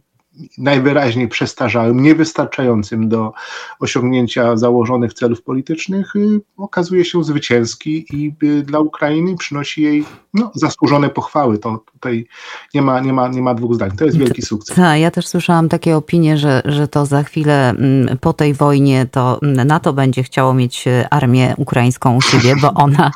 najwyraźniej 0.58 1.28
przestarzałym, 1.28 2.02
niewystarczającym 2.02 3.10
do 3.10 3.34
osiągnięcia 3.80 4.58
założonych 4.58 5.14
celów 5.14 5.42
politycznych, 5.42 6.16
y, 6.16 6.42
okazuje 6.58 7.06
się 7.06 7.24
zwycięski 7.24 8.06
i 8.14 8.34
y, 8.44 8.64
dla 8.64 8.80
Ukrainy 8.80 9.36
przynosi 9.38 9.82
jej 9.82 10.06
no, 10.34 10.52
zasłużone 10.56 11.10
pochwały. 11.10 11.58
To 11.58 11.84
tutaj 11.94 12.28
nie 12.74 12.82
ma, 12.82 13.00
nie, 13.00 13.14
ma, 13.14 13.28
nie 13.28 13.42
ma 13.42 13.54
dwóch 13.54 13.76
zdań. 13.76 13.92
To 13.92 14.06
jest 14.06 14.18
wielki 14.18 14.42
sukces. 14.42 14.76
Tak, 14.76 15.00
ja 15.00 15.12
też 15.12 15.28
słyszałam 15.28 15.70
takie 15.70 15.98
opinie, 15.98 16.38
że, 16.38 16.62
że 16.66 16.88
to 16.88 17.06
za 17.06 17.24
chwilę 17.24 17.70
mm, 17.70 18.18
po 18.18 18.34
tej 18.34 18.54
wojnie 18.54 19.06
to 19.12 19.40
NATO 19.42 19.94
będzie 19.94 20.24
chciało 20.24 20.54
mieć 20.54 20.88
y, 20.88 21.10
armię 21.10 21.54
ukraińską 21.58 22.16
u 22.16 22.22
siebie, 22.22 22.56
bo 22.62 22.74
ona 22.74 23.12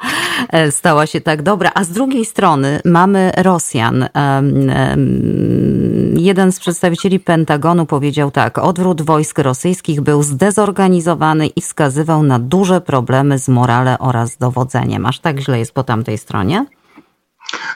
e, 0.49 0.71
stała 0.71 1.05
się 1.05 1.21
tak 1.21 1.41
dobra. 1.41 1.71
A 1.75 1.83
z 1.83 1.89
drugiej 1.89 2.25
strony 2.25 2.79
mamy 2.85 3.31
Rosjan. 3.37 4.09
Jeden 6.15 6.51
z 6.51 6.59
przedstawicieli 6.59 7.08
przedstawicieli 7.09 7.19
Pentagonu 7.19 7.85
powiedział 7.85 8.31
tak: 8.31 8.57
Odwrót 8.57 9.01
wojsk 9.01 9.39
rosyjskich 9.39 10.01
był 10.01 10.23
zdezorganizowany 10.23 11.47
i 11.47 11.61
wskazywał 11.61 12.23
na 12.23 12.39
duże 12.39 12.81
problemy 12.81 13.39
z 13.39 13.49
morale 13.49 13.99
oraz 13.99 14.37
dowodzeniem. 14.37 15.05
Aż 15.05 15.19
tak 15.19 15.39
źle 15.39 15.59
jest 15.59 15.73
po 15.73 15.83
tamtej 15.83 16.17
stronie? 16.17 16.65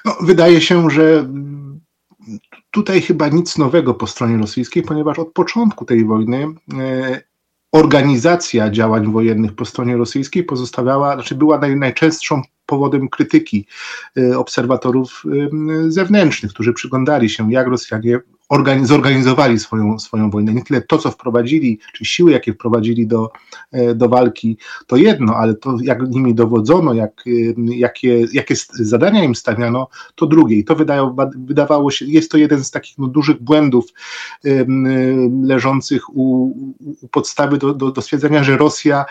No, 0.05 0.15
wydaje 0.21 0.61
się, 0.61 0.89
że 0.89 1.27
tutaj 2.71 3.01
chyba 3.01 3.29
nic 3.29 3.57
nowego 3.57 3.93
po 3.93 4.07
stronie 4.07 4.37
rosyjskiej, 4.37 4.83
ponieważ 4.83 5.19
od 5.19 5.33
początku 5.33 5.85
tej 5.85 6.05
wojny 6.05 6.45
e, 6.79 7.21
organizacja 7.71 8.69
działań 8.69 9.11
wojennych 9.11 9.55
po 9.55 9.65
stronie 9.65 9.97
rosyjskiej 9.97 10.43
pozostawiała, 10.43 11.13
znaczy 11.13 11.35
była 11.35 11.57
naj, 11.57 11.75
najczęstszą 11.75 12.41
powodem 12.65 13.09
krytyki 13.09 13.65
y, 14.17 14.37
obserwatorów 14.37 15.23
y, 15.25 15.91
zewnętrznych, 15.91 16.53
którzy 16.53 16.73
przyglądali 16.73 17.29
się, 17.29 17.51
jak 17.51 17.67
Rosjanie 17.67 18.19
zorganizowali 18.83 19.59
swoją, 19.59 19.99
swoją 19.99 20.29
wojnę. 20.29 20.53
Nie 20.53 20.63
tyle 20.63 20.81
to, 20.81 20.97
co 20.97 21.11
wprowadzili, 21.11 21.79
czy 21.93 22.05
siły, 22.05 22.31
jakie 22.31 22.53
wprowadzili 22.53 23.07
do, 23.07 23.31
e, 23.71 23.95
do 23.95 24.09
walki, 24.09 24.57
to 24.87 24.95
jedno, 24.95 25.35
ale 25.35 25.55
to, 25.55 25.77
jak 25.81 26.09
nimi 26.09 26.35
dowodzono, 26.35 26.93
jak, 26.93 27.23
jakie, 27.57 28.25
jakie 28.33 28.55
zadania 28.73 29.23
im 29.23 29.35
stawiano, 29.35 29.87
to 30.15 30.27
drugie. 30.27 30.55
I 30.55 30.63
to 30.63 30.75
wydawało 31.35 31.91
się, 31.91 32.05
jest 32.05 32.31
to 32.31 32.37
jeden 32.37 32.63
z 32.63 32.71
takich 32.71 32.97
no, 32.97 33.07
dużych 33.07 33.41
błędów 33.41 33.85
leżących 35.43 36.15
u, 36.15 36.45
u 37.01 37.07
podstawy 37.07 37.57
do, 37.57 37.73
do, 37.73 37.91
do 37.91 38.01
stwierdzenia, 38.01 38.43
że 38.43 38.57
Rosja 38.57 39.05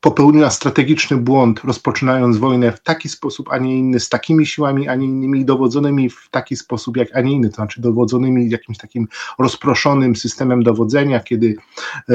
popełniła 0.00 0.50
strategiczny 0.50 1.16
błąd, 1.16 1.60
rozpoczynając 1.64 2.36
wojnę 2.36 2.72
w 2.72 2.80
taki 2.80 3.08
sposób, 3.08 3.48
a 3.50 3.58
nie 3.58 3.78
inny, 3.78 4.00
z 4.00 4.08
takimi 4.08 4.46
siłami, 4.46 4.88
a 4.88 4.94
nie 4.94 5.06
innymi, 5.06 5.44
dowodzonymi 5.44 6.10
w 6.10 6.28
taki 6.30 6.56
sposób, 6.56 6.96
jak 6.96 7.16
a 7.16 7.20
nie 7.20 7.32
inny, 7.32 7.48
to 7.48 7.54
znaczy 7.54 7.80
dowodzonymi 7.80 8.50
jakimś 8.50 8.78
takim 8.78 9.08
rozproszonym 9.38 10.16
systemem 10.16 10.62
dowodzenia, 10.62 11.20
kiedy 11.20 11.56
e, 12.08 12.14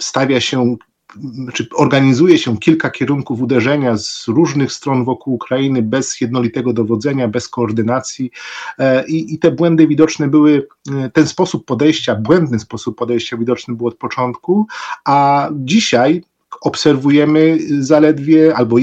stawia 0.00 0.40
się 0.40 0.76
znaczy 1.16 1.66
organizuje 1.76 2.38
się 2.38 2.58
kilka 2.58 2.90
kierunków 2.90 3.40
uderzenia 3.42 3.96
z 3.96 4.28
różnych 4.28 4.72
stron 4.72 5.04
wokół 5.04 5.34
Ukrainy 5.34 5.82
bez 5.82 6.20
jednolitego 6.20 6.72
dowodzenia, 6.72 7.28
bez 7.28 7.48
koordynacji. 7.48 8.30
E, 8.78 9.06
i, 9.06 9.34
i 9.34 9.38
te 9.38 9.50
błędy 9.50 9.86
widoczne 9.86 10.28
były, 10.28 10.66
e, 10.90 11.10
ten 11.10 11.28
sposób 11.28 11.66
podejścia, 11.66 12.14
błędny 12.14 12.58
sposób 12.58 12.98
podejścia 12.98 13.36
widoczny 13.36 13.74
był 13.74 13.86
od 13.86 13.94
początku, 13.94 14.66
a 15.04 15.48
dzisiaj 15.52 16.22
obserwujemy 16.60 17.58
zaledwie 17.80 18.56
albo, 18.56 18.76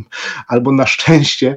albo 0.48 0.72
na 0.72 0.86
szczęście 0.86 1.56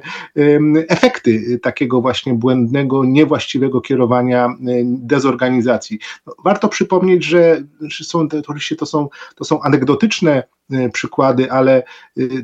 efekty 0.88 1.58
takiego 1.62 2.00
właśnie 2.00 2.34
błędnego, 2.34 3.04
niewłaściwego 3.04 3.80
kierowania, 3.80 4.48
dezorganizacji. 4.84 5.98
No, 6.26 6.34
warto 6.44 6.68
przypomnieć, 6.68 7.24
że 7.24 7.62
są, 8.02 8.28
to, 8.28 8.36
oczywiście 8.38 8.76
to 8.76 8.86
są, 8.86 9.08
to 9.36 9.44
są 9.44 9.62
anegdotyczne 9.62 10.42
e, 10.70 10.88
przykłady, 10.88 11.52
ale 11.52 11.76
e, 11.76 11.82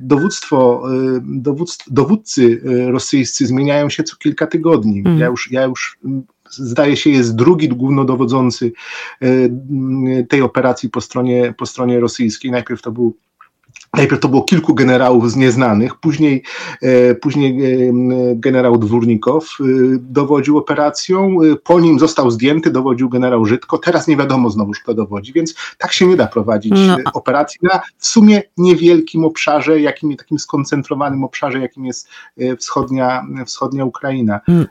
dowództwo, 0.01 0.83
e, 1.17 1.21
dowódcy 1.87 2.63
rosyjscy 2.87 3.47
zmieniają 3.47 3.91
się 3.91 4.03
co 4.03 4.17
kilka 4.17 4.47
tygodni. 4.47 5.03
Mm. 5.07 5.19
Ja 5.19 5.27
już, 5.27 5.51
ja 5.51 5.65
już 5.65 5.99
zdaje 6.51 6.97
się, 6.97 7.11
jest 7.11 7.37
drugi 7.37 7.69
głównodowodzący 7.69 8.73
e, 9.23 9.27
tej 10.29 10.43
operacji 10.43 10.91
po 10.91 11.01
stronie, 11.01 11.55
po 11.59 11.67
stronie 11.67 12.01
rosyjskiej. 12.01 12.51
Najpierw 12.51 12.83
to 12.83 12.93
był 12.93 13.15
Najpierw 13.95 14.21
to 14.21 14.29
było 14.29 14.43
kilku 14.43 14.75
generałów 14.75 15.31
z 15.31 15.37
nieznanych, 15.37 15.97
później, 15.97 16.43
e, 16.83 17.15
później 17.15 17.65
e, 17.65 17.93
generał 18.35 18.79
Dwórnikow 18.79 19.49
dowodził 20.01 20.59
operacją, 20.59 21.37
po 21.65 21.81
nim 21.81 21.99
został 21.99 22.31
zdjęty, 22.31 22.71
dowodził 22.71 23.09
generał 23.09 23.45
Żydko, 23.45 23.79
teraz 23.79 24.09
nie 24.09 24.17
wiadomo 24.17 24.51
znowu, 24.51 24.73
kto 24.73 24.95
dowodzi, 24.95 25.33
więc 25.33 25.55
tak 25.79 25.93
się 25.93 26.07
nie 26.07 26.17
da 26.17 26.27
prowadzić 26.27 26.73
no. 26.73 26.97
operacji 27.15 27.59
na 27.63 27.81
w 27.99 28.07
sumie 28.07 28.43
niewielkim 28.57 29.25
obszarze, 29.25 29.81
jakim, 29.81 30.17
takim 30.17 30.39
skoncentrowanym 30.39 31.25
obszarze, 31.25 31.61
jakim 31.61 31.87
jest 31.87 32.09
wschodnia, 32.59 33.27
wschodnia 33.47 33.85
Ukraina. 33.85 34.41
Hmm. 34.47 34.67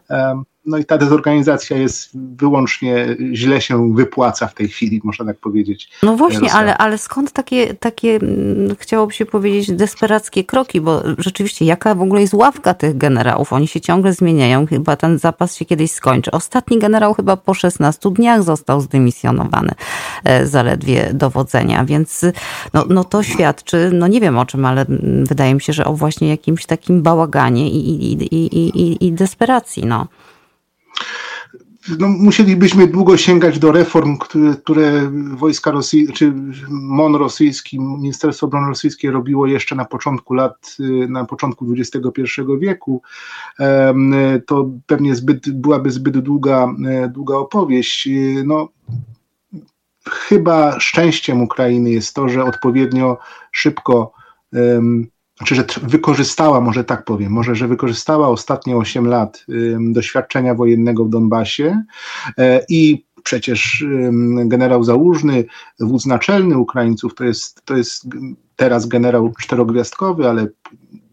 No 0.69 0.77
i 0.77 0.85
ta 0.85 0.97
dezorganizacja 0.97 1.77
jest 1.77 2.09
wyłącznie 2.13 3.17
źle 3.33 3.61
się 3.61 3.93
wypłaca 3.93 4.47
w 4.47 4.53
tej 4.53 4.67
chwili, 4.67 5.01
można 5.03 5.25
tak 5.25 5.37
powiedzieć. 5.37 5.89
No 6.03 6.15
właśnie, 6.15 6.53
ale, 6.53 6.77
ale 6.77 6.97
skąd 6.97 7.31
takie, 7.31 7.73
takie, 7.73 8.15
mm, 8.15 8.75
chciałoby 8.79 9.13
się 9.13 9.25
powiedzieć, 9.25 9.71
desperackie 9.71 10.43
kroki, 10.43 10.81
bo 10.81 11.03
rzeczywiście 11.17 11.65
jaka 11.65 11.95
w 11.95 12.01
ogóle 12.01 12.21
jest 12.21 12.33
ławka 12.33 12.73
tych 12.73 12.97
generałów? 12.97 13.53
Oni 13.53 13.67
się 13.67 13.81
ciągle 13.81 14.13
zmieniają, 14.13 14.67
chyba 14.67 14.95
ten 14.95 15.17
zapas 15.17 15.55
się 15.55 15.65
kiedyś 15.65 15.91
skończy. 15.91 16.31
Ostatni 16.31 16.79
generał 16.79 17.13
chyba 17.13 17.37
po 17.37 17.53
16 17.53 18.09
dniach 18.11 18.43
został 18.43 18.81
zdymisjonowany 18.81 19.71
e, 20.23 20.45
zaledwie 20.45 21.09
dowodzenia, 21.13 21.85
więc 21.85 22.25
no, 22.73 22.85
no 22.89 23.03
to 23.03 23.23
świadczy, 23.23 23.91
no 23.93 24.07
nie 24.07 24.21
wiem 24.21 24.37
o 24.37 24.45
czym, 24.45 24.65
ale 24.65 24.81
mm, 24.81 25.25
wydaje 25.25 25.53
mi 25.53 25.61
się, 25.61 25.73
że 25.73 25.85
o 25.85 25.93
właśnie 25.93 26.29
jakimś 26.29 26.65
takim 26.65 27.01
bałaganie 27.01 27.69
i, 27.69 27.89
i, 27.89 28.35
i, 28.35 28.57
i, 28.57 29.07
i 29.07 29.11
desperacji, 29.11 29.85
no 29.85 30.07
no, 31.99 32.07
musielibyśmy 32.07 32.87
długo 32.87 33.17
sięgać 33.17 33.59
do 33.59 33.71
reform, 33.71 34.17
które, 34.17 34.55
które 34.55 35.11
wojska 35.35 35.71
rosyjskie, 35.71 36.13
czy 36.13 36.33
MON 36.69 37.15
rosyjski, 37.15 37.79
Ministerstwo 37.79 38.47
Obrony 38.47 38.67
Rosyjskie 38.67 39.11
robiło 39.11 39.47
jeszcze 39.47 39.75
na 39.75 39.85
początku 39.85 40.33
lat, 40.33 40.77
na 41.09 41.25
początku 41.25 41.65
XXI 41.77 42.21
wieku. 42.59 43.01
To 44.45 44.69
pewnie 44.85 45.15
zbyt, 45.15 45.49
byłaby 45.49 45.91
zbyt 45.91 46.19
długa, 46.19 46.73
długa 47.09 47.35
opowieść. 47.35 48.09
No, 48.45 48.69
chyba 50.09 50.79
szczęściem 50.79 51.41
Ukrainy 51.41 51.89
jest 51.89 52.15
to, 52.15 52.29
że 52.29 52.43
odpowiednio 52.43 53.17
szybko 53.51 54.11
znaczy, 55.39 55.55
że 55.55 55.65
wykorzystała, 55.83 56.61
może 56.61 56.83
tak 56.83 57.05
powiem, 57.05 57.31
może, 57.31 57.55
że 57.55 57.67
wykorzystała 57.67 58.27
ostatnie 58.27 58.77
8 58.77 59.07
lat 59.07 59.45
doświadczenia 59.79 60.55
wojennego 60.55 61.05
w 61.05 61.09
Donbasie 61.09 61.83
e, 62.37 62.65
i 62.69 63.05
przecież 63.23 63.85
generał 64.45 64.83
Załużny, 64.83 65.45
wódz 65.79 66.05
naczelny 66.05 66.57
Ukraińców, 66.57 67.15
to 67.15 67.23
jest, 67.23 67.61
to 67.65 67.77
jest 67.77 68.07
teraz 68.55 68.85
generał 68.85 69.33
czterogwiazdkowy, 69.39 70.29
ale 70.29 70.47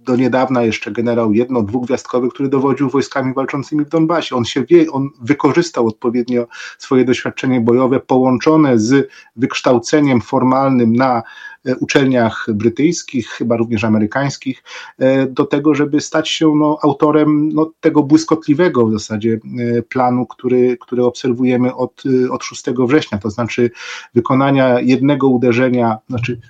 do 0.07 0.17
niedawna 0.17 0.63
jeszcze 0.63 0.93
generał 0.93 1.33
jedno, 1.33 1.63
dwugwiazdkowy, 1.63 2.29
który 2.29 2.49
dowodził 2.49 2.91
wojskami 2.91 3.35
walczącymi 3.35 3.85
w 3.85 3.89
Donbasie. 3.89 4.37
On 4.37 4.45
się 4.45 4.65
wie, 4.65 4.91
on 4.91 5.09
wykorzystał 5.23 5.87
odpowiednio 5.87 6.47
swoje 6.79 7.05
doświadczenie 7.05 7.61
bojowe 7.61 8.01
połączone 8.01 8.79
z 8.79 9.09
wykształceniem 9.37 10.21
formalnym 10.21 10.97
na 10.97 11.23
e, 11.65 11.77
uczelniach 11.77 12.47
brytyjskich, 12.55 13.29
chyba 13.29 13.57
również 13.57 13.85
amerykańskich, 13.85 14.63
e, 14.99 15.27
do 15.27 15.45
tego, 15.45 15.75
żeby 15.75 16.01
stać 16.01 16.29
się 16.29 16.53
no, 16.57 16.79
autorem 16.83 17.49
no, 17.49 17.71
tego 17.81 18.03
błyskotliwego 18.03 18.87
w 18.87 18.93
zasadzie 18.93 19.41
e, 19.59 19.83
planu, 19.83 20.27
który, 20.27 20.77
który 20.81 21.05
obserwujemy 21.05 21.75
od, 21.75 22.03
od 22.31 22.45
6 22.45 22.65
września, 22.89 23.19
to 23.19 23.31
znaczy 23.31 23.71
wykonania 24.15 24.81
jednego 24.81 25.29
uderzenia, 25.29 25.99
znaczy 26.09 26.41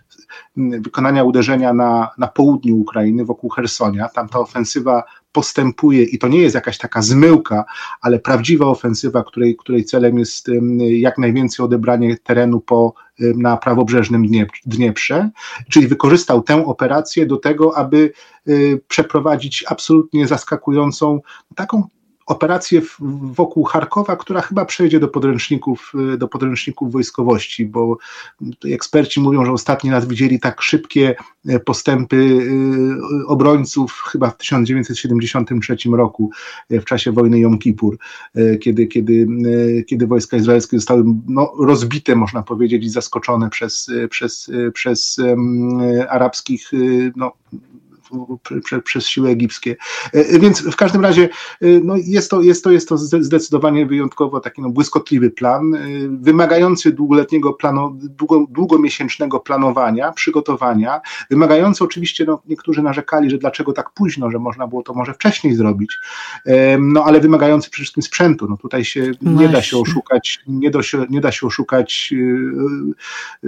wykonania 0.57 1.25
uderzenia 1.25 1.73
na, 1.73 2.11
na 2.19 2.27
południu 2.27 2.77
Ukrainy, 2.77 3.25
wokół 3.25 3.51
Hersonia. 3.51 4.09
Tam 4.09 4.29
ta 4.29 4.39
ofensywa 4.39 5.05
postępuje 5.33 6.03
i 6.03 6.19
to 6.19 6.29
nie 6.29 6.39
jest 6.39 6.55
jakaś 6.55 6.79
taka 6.79 7.03
zmyłka, 7.03 7.65
ale 8.01 8.19
prawdziwa 8.19 8.67
ofensywa, 8.67 9.25
której, 9.25 9.57
której 9.57 9.85
celem 9.85 10.19
jest 10.19 10.51
jak 10.79 11.19
najwięcej 11.19 11.65
odebranie 11.65 12.17
terenu 12.17 12.61
po, 12.61 12.95
na 13.19 13.57
prawobrzeżnym 13.57 14.27
Dnieprze, 14.67 15.31
czyli 15.69 15.87
wykorzystał 15.87 16.43
tę 16.43 16.67
operację 16.67 17.27
do 17.27 17.37
tego, 17.37 17.77
aby 17.77 18.13
y, 18.49 18.81
przeprowadzić 18.89 19.65
absolutnie 19.69 20.27
zaskakującą, 20.27 21.21
taką 21.55 21.83
operację 22.27 22.83
wokół 23.23 23.65
Charkowa, 23.65 24.17
która 24.17 24.41
chyba 24.41 24.65
przejdzie 24.65 25.01
do 25.01 25.09
podręczników, 25.09 25.93
y, 26.15 26.19
do 26.19 26.29
podręczników 26.29 26.93
wojskowości, 26.93 27.67
bo 27.67 27.99
eksperci 28.73 29.21
mówią, 29.21 29.45
że 29.45 29.53
ostatni 29.53 29.91
raz 29.91 30.09
widzieli 30.09 30.41
tak 30.41 30.63
szybkie 30.63 31.15
y, 31.49 31.61
postępy 31.61 32.17
y, 32.17 33.27
obrońców 33.27 34.03
chyba 34.13 34.31
w 34.31 34.37
1973 34.37 35.77
roku, 35.93 36.31
w 36.71 36.85
czasie 36.85 37.13
wojny 37.13 37.39
Jom 37.39 37.59
Kippur, 37.59 37.99
kiedy, 38.61 38.87
kiedy, 38.87 39.27
kiedy 39.87 40.07
wojska 40.07 40.37
izraelskie 40.37 40.79
zostały 40.79 41.05
no, 41.27 41.53
rozbite, 41.59 42.17
można 42.17 42.43
powiedzieć, 42.43 42.85
i 42.85 42.89
zaskoczone 42.89 43.51
przez, 43.51 43.91
przez, 44.11 44.51
przez 44.75 45.21
arabskich 46.09 46.71
no, 47.17 47.33
przez 48.85 49.07
siły 49.07 49.31
egipskie. 49.31 49.77
E, 50.13 50.39
więc 50.39 50.63
w 50.63 50.77
każdym 50.77 51.03
razie 51.03 51.29
e, 51.63 51.67
no 51.85 51.95
jest, 51.97 52.31
to, 52.31 52.43
jest, 52.43 52.65
to, 52.65 52.73
jest 52.73 52.89
to 52.89 52.99
zdecydowanie 52.99 53.87
wyjątkowo 53.87 54.41
taki 54.41 54.63
no, 54.63 54.71
błyskotliwy 54.71 55.31
plan, 55.31 55.75
e, 55.75 55.79
wymagający 56.09 56.93
długoletniego 56.93 57.53
planu, 57.53 57.99
długo, 58.03 58.47
długomiesięcznego 58.51 59.41
planowania, 59.41 60.13
przygotowania, 60.13 61.01
wymagający 61.31 61.85
oczywiście, 61.85 62.25
no, 62.25 62.43
niektórzy 62.47 62.83
narzekali, 62.83 63.31
że 63.31 63.39
dlaczego 63.39 63.73
tak 63.73 63.91
późno, 63.91 64.31
że 64.31 64.39
można 64.39 64.67
było 64.67 64.83
to 64.83 64.95
może 64.95 65.15
wcześniej 65.15 65.55
zrobić, 65.55 66.01
no 66.79 67.05
ale 67.05 67.21
wymagający 67.21 67.71
przede 67.71 67.83
wszystkim 67.83 68.03
sprzętu. 68.03 68.47
No, 68.49 68.57
tutaj 68.57 68.85
się 68.85 69.11
nie 69.23 69.49
da 69.49 69.63
się 69.63 69.79
oszukać, 69.79 70.41
nie 70.47 70.71
da 70.71 70.83
się, 70.83 71.07
nie 71.11 71.21
da 71.21 71.33
się 71.33 71.47
oszukać 71.47 72.15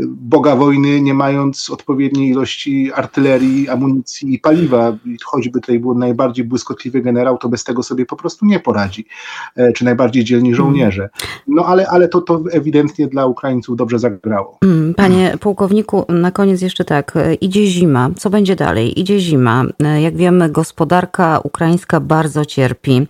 Boga 0.04 0.56
wojny, 0.56 1.00
nie 1.00 1.14
mając 1.14 1.70
odpowiedniej 1.70 2.30
ilości 2.30 2.92
artylerii, 2.94 3.68
amunicji 3.68 4.34
i 4.34 4.40
paliwa, 4.48 4.96
choćby 5.24 5.60
tutaj 5.60 5.78
był 5.78 5.94
najbardziej 5.94 6.44
błyskotliwy 6.44 7.00
generał, 7.00 7.38
to 7.38 7.48
bez 7.48 7.64
tego 7.64 7.82
sobie 7.82 8.06
po 8.06 8.16
prostu 8.16 8.46
nie 8.46 8.60
poradzi, 8.60 9.06
czy 9.74 9.84
najbardziej 9.84 10.24
dzielni 10.24 10.54
żołnierze. 10.54 11.08
No 11.46 11.64
ale, 11.64 11.86
ale 11.88 12.08
to, 12.08 12.20
to 12.20 12.42
ewidentnie 12.52 13.06
dla 13.06 13.26
Ukraińców 13.26 13.76
dobrze 13.76 13.98
zagrało. 13.98 14.58
Mm, 14.62 14.94
panie 14.94 15.34
pułkowniku, 15.40 16.04
na 16.08 16.30
koniec 16.30 16.62
jeszcze 16.62 16.84
tak, 16.84 17.14
idzie 17.40 17.66
zima, 17.66 18.10
co 18.16 18.30
będzie 18.30 18.56
dalej? 18.56 19.00
Idzie 19.00 19.20
zima. 19.20 19.64
Jak 20.00 20.16
wiemy, 20.16 20.50
gospodarka 20.50 21.40
ukraińska 21.44 22.00
bardzo 22.00 22.44
cierpi. 22.44 23.06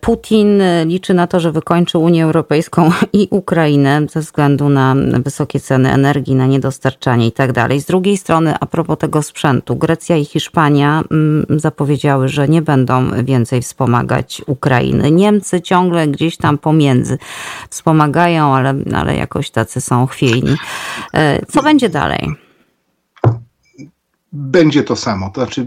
Putin 0.00 0.62
liczy 0.84 1.14
na 1.14 1.26
to, 1.26 1.40
że 1.40 1.52
wykończy 1.52 1.98
Unię 1.98 2.24
Europejską 2.24 2.90
i 3.12 3.28
Ukrainę 3.30 4.06
ze 4.10 4.20
względu 4.20 4.68
na 4.68 4.94
wysokie 5.24 5.60
ceny 5.60 5.92
energii, 5.92 6.34
na 6.34 6.46
niedostarczanie 6.46 7.26
i 7.26 7.32
tak. 7.32 7.50
Z 7.78 7.84
drugiej 7.84 8.16
strony, 8.16 8.54
a 8.60 8.66
propos 8.66 8.98
tego 8.98 9.22
sprzętu, 9.22 9.76
Grecja 9.76 10.16
i 10.16 10.24
Hiszpania 10.24 11.02
mm, 11.10 11.46
zapowiedziały, 11.50 12.28
że 12.28 12.48
nie 12.48 12.62
będą 12.62 13.24
więcej 13.24 13.62
wspomagać 13.62 14.42
Ukrainy. 14.46 15.10
Niemcy 15.10 15.60
ciągle 15.60 16.08
gdzieś 16.08 16.36
tam 16.36 16.58
pomiędzy 16.58 17.18
wspomagają, 17.70 18.54
ale, 18.54 18.74
ale 18.94 19.16
jakoś 19.16 19.50
tacy 19.50 19.80
są 19.80 20.06
chwiejni. 20.06 20.56
E, 21.14 21.46
co 21.46 21.62
będzie 21.62 21.88
dalej? 21.88 22.34
Będzie 24.32 24.82
to 24.82 24.96
samo. 24.96 25.30
To 25.30 25.40
znaczy, 25.40 25.66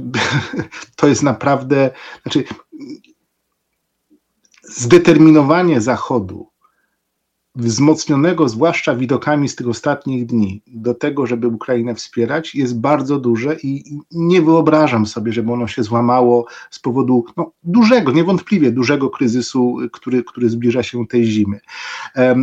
to 0.95 1.07
jest 1.07 1.23
naprawdę. 1.23 1.89
Znaczy, 2.23 2.43
zdeterminowanie 4.69 5.81
Zachodu 5.81 6.47
wzmocnionego 7.55 8.49
zwłaszcza 8.49 8.95
widokami 8.95 9.49
z 9.49 9.55
tych 9.55 9.67
ostatnich 9.67 10.25
dni 10.25 10.61
do 10.67 10.93
tego, 10.93 11.25
żeby 11.25 11.47
Ukrainę 11.47 11.95
wspierać, 11.95 12.55
jest 12.55 12.79
bardzo 12.79 13.19
duże 13.19 13.55
i 13.63 13.83
nie 14.11 14.41
wyobrażam 14.41 15.05
sobie, 15.05 15.33
żeby 15.33 15.51
ono 15.51 15.67
się 15.67 15.83
złamało 15.83 16.45
z 16.69 16.79
powodu 16.79 17.25
no, 17.37 17.51
dużego, 17.63 18.11
niewątpliwie 18.11 18.71
dużego 18.71 19.09
kryzysu, 19.09 19.77
który, 19.91 20.23
który 20.23 20.49
zbliża 20.49 20.83
się 20.83 21.07
tej 21.07 21.25
zimy. 21.25 21.59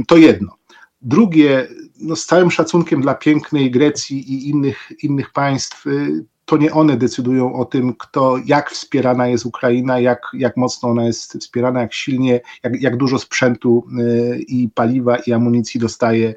To 0.09 0.17
jedno. 0.17 0.57
Drugie, 1.03 1.69
no 2.01 2.17
z 2.17 2.27
całym 2.27 2.51
szacunkiem 2.51 3.01
dla 3.01 3.15
pięknej 3.15 3.71
Grecji 3.71 4.33
i 4.33 4.49
innych, 4.49 4.93
innych 5.03 5.33
państw, 5.33 5.87
y, 5.87 6.25
to 6.47 6.57
nie 6.57 6.73
one 6.73 6.97
decydują 6.97 7.55
o 7.55 7.65
tym, 7.65 7.95
kto, 7.99 8.37
jak 8.47 8.71
wspierana 8.71 9.27
jest 9.27 9.47
Ukraina, 9.47 10.01
jak, 10.01 10.23
jak 10.33 10.57
mocno 10.57 10.89
ona 10.89 11.05
jest 11.05 11.33
wspierana, 11.33 11.81
jak 11.81 11.95
silnie, 11.95 12.41
jak, 12.63 12.83
jak 12.83 12.97
dużo 12.97 13.19
sprzętu 13.19 13.87
y, 14.01 14.39
i 14.39 14.69
paliwa 14.69 15.17
i 15.17 15.33
amunicji 15.33 15.81
dostaje 15.81 16.35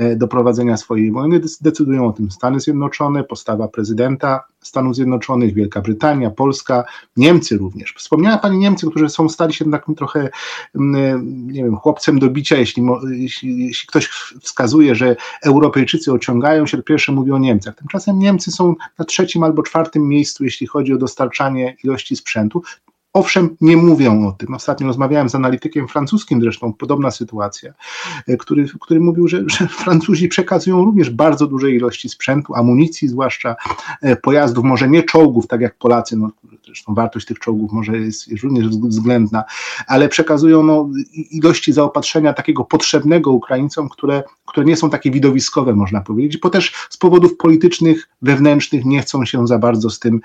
y, 0.00 0.16
do 0.16 0.28
prowadzenia 0.28 0.76
swojej 0.76 1.12
wojny. 1.12 1.40
Decydują 1.60 2.06
o 2.06 2.12
tym 2.12 2.30
Stany 2.30 2.60
Zjednoczone, 2.60 3.24
postawa 3.24 3.68
prezydenta, 3.68 4.44
Stanów 4.66 4.94
Zjednoczonych, 4.94 5.54
Wielka 5.54 5.80
Brytania, 5.80 6.30
Polska, 6.30 6.84
Niemcy 7.16 7.58
również. 7.58 7.94
Wspomniała 7.96 8.38
Pani 8.38 8.58
Niemcy, 8.58 8.90
którzy 8.90 9.08
są 9.08 9.28
stali 9.28 9.54
się 9.54 9.70
takim 9.70 9.94
trochę, 9.94 10.30
mm, 10.74 11.52
nie 11.52 11.64
wiem, 11.64 11.76
chłopcem 11.76 12.18
do 12.18 12.30
bicia, 12.30 12.56
jeśli, 12.56 12.82
jeśli, 13.10 13.66
jeśli 13.66 13.88
ktoś 13.88 14.08
wskazuje, 14.40 14.94
że 14.94 15.16
Europejczycy 15.44 16.12
ociągają 16.12 16.66
się, 16.66 16.76
to 16.76 16.82
pierwsze 16.82 17.12
mówi 17.12 17.32
o 17.32 17.38
Niemcach. 17.38 17.74
Tymczasem 17.74 18.18
Niemcy 18.18 18.50
są 18.50 18.74
na 18.98 19.04
trzecim 19.04 19.42
albo 19.42 19.62
czwartym 19.62 20.08
miejscu, 20.08 20.44
jeśli 20.44 20.66
chodzi 20.66 20.92
o 20.92 20.98
dostarczanie 20.98 21.76
ilości 21.84 22.16
sprzętu. 22.16 22.62
Owszem, 23.16 23.56
nie 23.60 23.76
mówią 23.76 24.28
o 24.28 24.32
tym. 24.32 24.54
Ostatnio 24.54 24.86
rozmawiałem 24.86 25.28
z 25.28 25.34
analitykiem 25.34 25.88
francuskim, 25.88 26.40
zresztą 26.40 26.72
podobna 26.72 27.10
sytuacja, 27.10 27.74
e, 28.28 28.36
który, 28.36 28.66
który 28.80 29.00
mówił, 29.00 29.28
że, 29.28 29.42
że 29.46 29.68
Francuzi 29.84 30.28
przekazują 30.28 30.84
również 30.84 31.10
bardzo 31.10 31.46
duże 31.46 31.70
ilości 31.70 32.08
sprzętu, 32.08 32.54
amunicji, 32.54 33.08
zwłaszcza 33.08 33.56
e, 34.02 34.16
pojazdów, 34.16 34.64
może 34.64 34.88
nie 34.88 35.02
czołgów, 35.02 35.46
tak 35.46 35.60
jak 35.60 35.74
Polacy, 35.74 36.16
no, 36.16 36.30
zresztą 36.66 36.94
wartość 36.94 37.26
tych 37.26 37.38
czołgów 37.38 37.72
może 37.72 37.98
jest, 37.98 38.42
również 38.42 38.68
względna, 38.68 39.44
ale 39.86 40.08
przekazują 40.08 40.62
no, 40.62 40.90
ilości 41.30 41.72
zaopatrzenia 41.72 42.32
takiego 42.32 42.64
potrzebnego 42.64 43.30
Ukraińcom, 43.30 43.88
które, 43.88 44.22
które 44.46 44.66
nie 44.66 44.76
są 44.76 44.90
takie 44.90 45.10
widowiskowe, 45.10 45.74
można 45.74 46.00
powiedzieć, 46.00 46.40
bo 46.40 46.50
też 46.50 46.72
z 46.90 46.96
powodów 46.96 47.36
politycznych, 47.36 48.08
wewnętrznych 48.22 48.84
nie 48.84 49.02
chcą 49.02 49.24
się 49.24 49.46
za 49.46 49.58
bardzo 49.58 49.90
z 49.90 49.98
tym, 49.98 50.20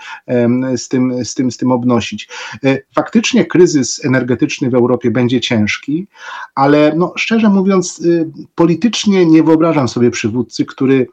z 0.75 0.87
tym, 0.87 1.25
z 1.25 1.35
tym, 1.35 1.51
z 1.51 1.57
tym 1.57 1.71
obnosić. 1.71 2.29
E, 2.63 2.77
faktycznie 2.95 3.45
kryzys 3.45 4.05
energetyczny 4.05 4.69
w 4.69 4.75
Europie 4.75 5.11
będzie 5.11 5.41
ciężki, 5.41 6.07
ale 6.55 6.93
no, 6.97 7.13
szczerze 7.15 7.49
mówiąc, 7.49 7.99
y, 7.99 8.31
politycznie 8.55 9.25
nie 9.25 9.43
wyobrażam 9.43 9.87
sobie 9.87 10.11
przywódcy, 10.11 10.65
który 10.65 11.07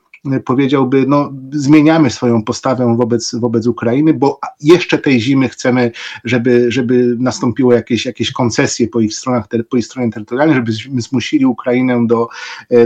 powiedziałby, 0.45 1.05
no, 1.09 1.33
zmieniamy 1.53 2.11
swoją 2.11 2.43
postawę 2.43 2.97
wobec, 2.97 3.35
wobec 3.35 3.67
Ukrainy, 3.67 4.15
bo 4.15 4.41
jeszcze 4.61 4.99
tej 4.99 5.21
zimy 5.21 5.49
chcemy, 5.49 5.93
żeby, 6.25 6.73
żeby 6.73 7.17
nastąpiło 7.19 7.73
jakieś, 7.73 8.07
jakieś 8.07 8.33
koncesje 8.33 8.89
po 8.89 9.01
ich, 9.01 9.15
stronach, 9.15 9.45
po 9.71 9.77
ich 9.77 9.87
stronie 9.87 10.13
terytorialnej, 10.13 10.57
żebyśmy 10.57 11.01
zmusili 11.01 11.47
Ukrainę 11.47 12.07
do, 12.07 12.29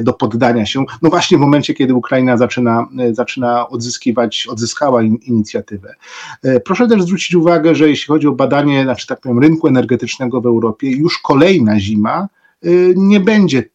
do 0.02 0.12
poddania 0.12 0.66
się. 0.66 0.84
No 1.02 1.10
właśnie 1.10 1.38
w 1.38 1.40
momencie, 1.40 1.74
kiedy 1.74 1.94
Ukraina 1.94 2.36
zaczyna, 2.36 2.88
zaczyna 3.12 3.68
odzyskiwać, 3.68 4.46
odzyskała 4.50 5.02
in, 5.02 5.16
inicjatywę. 5.16 5.94
Proszę 6.64 6.88
też 6.88 7.02
zwrócić 7.02 7.34
uwagę, 7.34 7.74
że 7.74 7.88
jeśli 7.88 8.06
chodzi 8.06 8.26
o 8.26 8.32
badanie, 8.32 8.82
znaczy 8.82 9.06
tak 9.06 9.20
powiem, 9.20 9.38
rynku 9.38 9.68
energetycznego 9.68 10.40
w 10.40 10.46
Europie, 10.46 10.90
już 10.90 11.18
kolejna 11.18 11.80
zima 11.80 12.28
nie 12.96 13.20
będzie 13.20 13.71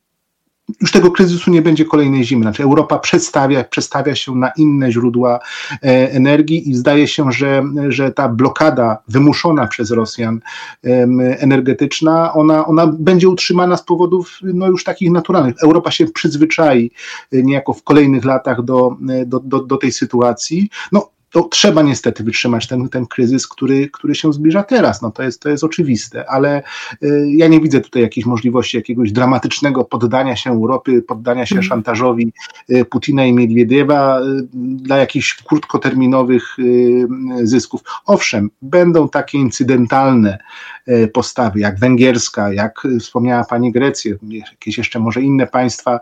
już 0.82 0.92
tego 0.92 1.12
kryzysu 1.12 1.52
nie 1.52 1.62
będzie 1.62 1.86
kolejnej 1.86 2.24
zimy. 2.24 2.42
Znaczy 2.42 2.64
Europa 2.64 3.00
przestawia, 3.00 3.64
przestawia 3.64 4.16
się 4.16 4.36
na 4.36 4.52
inne 4.58 4.92
źródła 4.92 5.40
e, 5.72 6.12
energii 6.12 6.70
i 6.70 6.76
zdaje 6.76 7.08
się, 7.08 7.32
że, 7.32 7.64
że 7.90 8.12
ta 8.12 8.30
blokada 8.30 8.98
wymuszona 9.08 9.68
przez 9.68 9.92
Rosjan 9.92 10.40
energetyczna, 11.38 12.34
ona, 12.34 12.66
ona 12.66 12.88
będzie 12.88 13.30
utrzymana 13.30 13.78
z 13.78 13.84
powodów 13.84 14.40
no, 14.42 14.68
już 14.68 14.84
takich 14.84 15.12
naturalnych. 15.12 15.56
Europa 15.64 15.92
się 15.92 16.06
przyzwyczai 16.06 16.92
e, 17.34 17.44
niejako 17.44 17.74
w 17.74 17.84
kolejnych 17.84 18.26
latach 18.26 18.62
do, 18.62 18.98
e, 19.10 19.26
do, 19.26 19.40
do, 19.40 19.60
do 19.60 19.78
tej 19.78 19.92
sytuacji. 19.92 20.70
No, 20.92 21.10
to 21.38 21.44
trzeba 21.44 21.82
niestety 21.82 22.24
wytrzymać 22.24 22.68
ten, 22.68 22.90
ten 22.90 23.06
kryzys, 23.06 23.48
który, 23.48 23.90
który 23.90 24.16
się 24.16 24.34
zbliża 24.34 24.64
teraz. 24.64 25.02
No 25.02 25.12
to, 25.12 25.24
jest, 25.24 25.42
to 25.42 25.50
jest 25.50 25.64
oczywiste, 25.64 26.30
ale 26.30 26.64
y, 27.04 27.26
ja 27.30 27.48
nie 27.48 27.62
widzę 27.62 27.82
tutaj 27.82 28.02
jakiejś 28.02 28.26
możliwości 28.26 28.78
jakiegoś 28.78 29.12
dramatycznego 29.12 29.84
poddania 29.84 30.36
się 30.36 30.52
Europy, 30.52 31.02
poddania 31.02 31.46
się 31.46 31.56
mm. 31.56 31.64
szantażowi 31.64 32.34
y, 32.70 32.86
Putina 32.86 33.26
i 33.26 33.34
Miedwiediewa 33.34 34.22
y, 34.22 34.24
dla 34.54 34.98
jakichś 34.98 35.44
krótkoterminowych 35.44 36.58
zysków. 37.44 37.82
Owszem, 38.06 38.50
będą 38.62 39.10
takie 39.10 39.38
incydentalne 39.38 40.38
postawy, 41.14 41.60
jak 41.60 41.80
węgierska, 41.80 42.54
jak 42.54 42.84
wspomniała 43.00 43.44
pani 43.44 43.72
Grecję, 43.72 44.16
jakieś 44.30 44.78
jeszcze 44.78 45.00
może 45.00 45.22
inne 45.22 45.48
państwa 45.48 46.00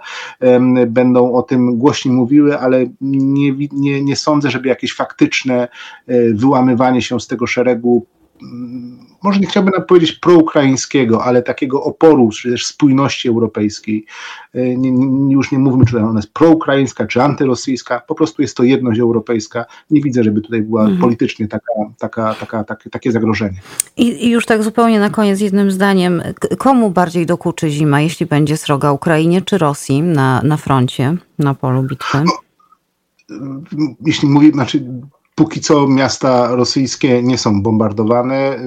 będą 0.88 1.34
o 1.34 1.42
tym 1.42 1.78
głośniej 1.78 2.14
mówiły, 2.14 2.60
ale 2.60 2.86
nie, 3.02 3.54
nie, 3.72 4.02
nie 4.02 4.16
sądzę, 4.16 4.52
żeby 4.52 4.70
jakieś 4.70 4.94
fakty 4.94 5.25
faktyczne 5.26 5.68
e, 6.08 6.34
wyłamywanie 6.34 7.02
się 7.02 7.20
z 7.20 7.28
tego 7.28 7.48
szeregu 7.48 8.06
mm, 8.42 9.06
może 9.24 9.40
nie 9.40 9.48
chciałbym 9.48 9.74
powiedzieć 9.88 10.12
proukraińskiego, 10.12 11.24
ale 11.24 11.42
takiego 11.42 11.84
oporu, 11.84 12.30
czy 12.30 12.52
też 12.52 12.66
spójności 12.66 13.30
europejskiej. 13.30 14.06
E, 14.54 14.78
nie, 14.78 14.92
nie, 14.92 15.34
już 15.34 15.52
nie 15.52 15.60
mówmy, 15.60 15.86
czy 15.86 15.98
ona 15.98 16.20
jest 16.20 16.34
proukraińska, 16.34 17.08
czy 17.08 17.22
antyrosyjska, 17.22 18.02
po 18.08 18.16
prostu 18.16 18.42
jest 18.42 18.58
to 18.58 18.64
jedność 18.64 19.00
europejska. 19.00 19.66
Nie 19.92 20.02
widzę, 20.02 20.24
żeby 20.24 20.42
tutaj 20.42 20.62
była 20.62 20.82
mhm. 20.82 21.02
politycznie 21.02 21.48
taka, 21.48 21.72
taka, 22.00 22.34
taka, 22.34 22.64
takie, 22.64 22.90
takie 22.90 23.12
zagrożenie. 23.12 23.60
I, 23.98 24.26
I, 24.26 24.30
już 24.30 24.46
tak 24.46 24.64
zupełnie 24.64 25.00
na 25.00 25.10
koniec 25.10 25.40
jednym 25.40 25.72
zdaniem, 25.72 26.22
komu 26.58 26.92
bardziej 26.92 27.26
dokuczy 27.26 27.70
zima, 27.70 28.02
jeśli 28.02 28.26
będzie 28.26 28.58
sroga 28.58 28.92
Ukrainie 28.92 29.42
czy 29.42 29.58
Rosji 29.58 30.02
na, 30.02 30.42
na 30.42 30.58
froncie, 30.58 31.18
na 31.40 31.54
polu 31.54 31.84
bitwy? 31.84 32.24
No, 32.26 32.34
jeśli 34.06 34.30
mówię, 34.30 34.52
znaczy 34.52 34.86
póki 35.36 35.62
co 35.62 35.88
miasta 35.88 36.56
rosyjskie 36.56 37.24
nie 37.24 37.38
są 37.38 37.62
bombardowane, 37.62 38.60
y, 38.60 38.66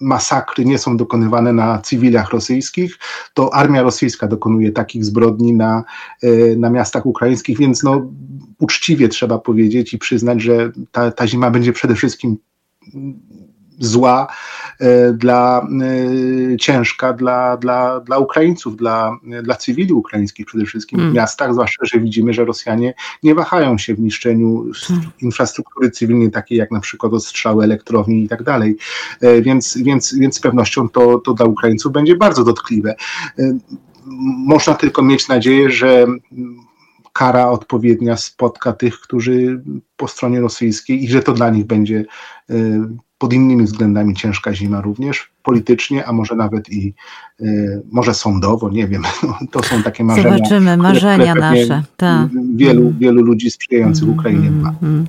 masakry 0.00 0.64
nie 0.64 0.78
są 0.78 0.96
dokonywane 0.96 1.52
na 1.52 1.78
cywilach 1.78 2.30
rosyjskich, 2.30 2.98
to 3.34 3.54
armia 3.54 3.82
rosyjska 3.82 4.28
dokonuje 4.28 4.72
takich 4.72 5.04
zbrodni 5.04 5.52
na, 5.52 5.84
y, 6.24 6.56
na 6.58 6.70
miastach 6.70 7.06
ukraińskich, 7.06 7.58
więc 7.58 7.82
no, 7.82 8.10
uczciwie 8.58 9.08
trzeba 9.08 9.38
powiedzieć 9.38 9.94
i 9.94 9.98
przyznać, 9.98 10.42
że 10.42 10.72
ta, 10.92 11.10
ta 11.10 11.26
zima 11.26 11.50
będzie 11.50 11.72
przede 11.72 11.94
wszystkim 11.94 12.36
zła, 13.78 14.26
e, 14.80 15.12
dla 15.12 15.66
e, 16.52 16.56
ciężka 16.56 17.12
dla, 17.12 17.56
dla, 17.56 18.00
dla 18.00 18.18
Ukraińców, 18.18 18.76
dla, 18.76 19.18
dla 19.42 19.56
cywili 19.56 19.92
ukraińskich 19.92 20.46
przede 20.46 20.64
wszystkim 20.64 21.00
mm. 21.00 21.12
w 21.12 21.14
miastach, 21.14 21.52
zwłaszcza, 21.52 21.84
że 21.84 22.00
widzimy, 22.00 22.32
że 22.32 22.44
Rosjanie 22.44 22.94
nie 23.22 23.34
wahają 23.34 23.78
się 23.78 23.94
w 23.94 24.00
niszczeniu 24.00 24.64
mm. 24.90 25.02
infrastruktury 25.22 25.90
cywilnej, 25.90 26.30
takiej 26.30 26.58
jak 26.58 26.70
na 26.70 26.80
przykład 26.80 27.12
ostrzały 27.12 27.64
elektrowni 27.64 28.24
i 28.24 28.28
tak 28.28 28.42
dalej. 28.42 28.76
E, 29.20 29.42
więc, 29.42 29.78
więc, 29.78 30.14
więc 30.14 30.36
z 30.36 30.40
pewnością 30.40 30.88
to, 30.88 31.18
to 31.18 31.34
dla 31.34 31.46
Ukraińców 31.46 31.92
będzie 31.92 32.16
bardzo 32.16 32.44
dotkliwe. 32.44 32.94
Można 34.46 34.74
tylko 34.74 35.02
mieć 35.02 35.28
nadzieję, 35.28 35.70
że 35.70 36.06
kara 37.12 37.50
odpowiednia 37.50 38.16
spotka 38.16 38.72
tych, 38.72 39.00
którzy 39.00 39.62
po 39.96 40.08
stronie 40.08 40.40
rosyjskiej 40.40 41.04
i 41.04 41.08
że 41.08 41.22
to 41.22 41.32
dla 41.32 41.50
nich 41.50 41.64
będzie 41.64 42.04
pod 43.24 43.32
innymi 43.32 43.64
względami 43.64 44.14
ciężka 44.14 44.54
zima 44.54 44.80
również, 44.80 45.30
politycznie, 45.42 46.06
a 46.06 46.12
może 46.12 46.34
nawet 46.34 46.72
i 46.72 46.94
y, 47.40 47.82
może 47.92 48.14
sądowo, 48.14 48.70
nie 48.70 48.88
wiem. 48.88 49.02
No, 49.22 49.38
to 49.50 49.62
są 49.62 49.82
takie 49.82 50.04
marzenia. 50.04 50.36
Zobaczymy, 50.36 50.76
marzenia 50.76 51.34
które 51.34 51.50
nasze. 51.50 51.82
Tak. 51.96 52.28
Wielu, 52.54 52.82
mm. 52.82 52.98
wielu 52.98 53.22
ludzi 53.22 53.50
sprzyjających 53.50 54.04
mm, 54.04 54.18
Ukrainie 54.18 54.50
ma. 54.50 54.74
Mm, 54.82 55.06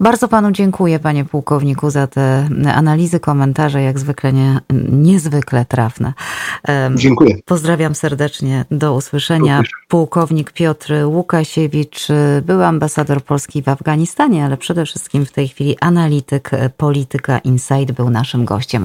Bardzo 0.00 0.28
panu 0.28 0.50
dziękuję, 0.50 0.98
panie 0.98 1.24
pułkowniku, 1.24 1.90
za 1.90 2.06
te 2.06 2.48
analizy, 2.74 3.20
komentarze, 3.20 3.82
jak 3.82 3.98
zwykle 3.98 4.32
nie, 4.32 4.60
niezwykle 4.90 5.64
trafne. 5.64 6.12
Dziękuję. 6.94 7.36
Pozdrawiam 7.44 7.94
serdecznie, 7.94 8.64
do 8.70 8.94
usłyszenia. 8.94 9.56
Również. 9.56 9.72
Pułkownik 9.88 10.52
Piotr 10.52 10.92
Łukasiewicz, 11.04 12.08
był 12.42 12.62
ambasador 12.62 13.22
Polski 13.22 13.62
w 13.62 13.68
Afganistanie, 13.68 14.44
ale 14.44 14.56
przede 14.56 14.84
wszystkim 14.84 15.26
w 15.26 15.32
tej 15.32 15.48
chwili 15.48 15.76
analityk, 15.80 16.50
polityka 16.76 17.38
Inside 17.38 17.92
był 17.92 18.10
naszym 18.10 18.44
gościem. 18.44 18.66